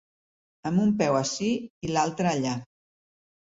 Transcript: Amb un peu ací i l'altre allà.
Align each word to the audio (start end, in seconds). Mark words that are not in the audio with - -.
Amb 0.69 0.81
un 0.85 0.93
peu 1.01 1.19
ací 1.19 1.51
i 1.89 1.93
l'altre 1.93 2.33
allà. 2.35 2.57